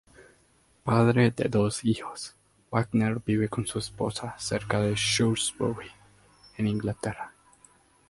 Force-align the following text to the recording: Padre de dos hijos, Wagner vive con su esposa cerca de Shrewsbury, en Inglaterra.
Padre 0.83 1.29
de 1.29 1.47
dos 1.47 1.85
hijos, 1.85 2.35
Wagner 2.71 3.21
vive 3.23 3.49
con 3.49 3.67
su 3.67 3.77
esposa 3.77 4.33
cerca 4.39 4.79
de 4.81 4.95
Shrewsbury, 4.95 5.91
en 6.57 6.65
Inglaterra. 6.65 7.33